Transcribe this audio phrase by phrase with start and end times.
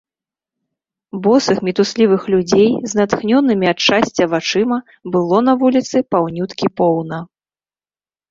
[1.27, 4.77] Босых мітуслівых людзей з натхнёнымі ад шчасця вачыма
[5.17, 7.17] было на вуліцы паўнюткі поўна.